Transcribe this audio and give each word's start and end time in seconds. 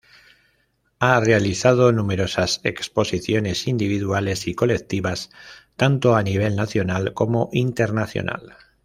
Ha 0.97 1.19
realizado 1.19 1.91
numerosas 1.91 2.59
exposiciones 2.63 3.67
individuales 3.67 4.47
y 4.47 4.55
colectivas, 4.55 5.29
tanto 5.75 6.15
a 6.15 6.23
nivel 6.23 6.55
nacional 6.55 7.13
como 7.13 7.49
internacional. 7.51 8.57